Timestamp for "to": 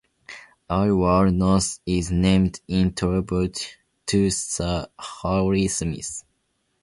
4.07-4.31